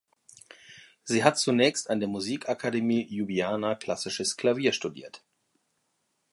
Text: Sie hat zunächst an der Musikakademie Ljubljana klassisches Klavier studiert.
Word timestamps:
Sie 1.03 1.23
hat 1.23 1.37
zunächst 1.37 1.87
an 1.87 1.99
der 1.99 2.09
Musikakademie 2.09 3.03
Ljubljana 3.03 3.75
klassisches 3.75 4.35
Klavier 4.35 4.73
studiert. 4.73 5.23